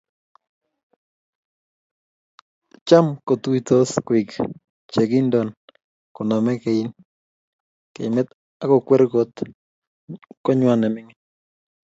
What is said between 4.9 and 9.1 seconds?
che kinton kuname keimete akukwer